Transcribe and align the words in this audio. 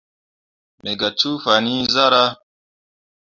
Me 0.81 0.91
gah 0.99 1.13
cuu 1.19 1.37
fan 1.43 1.63
iŋ 1.75 1.81
zarah. 1.93 2.31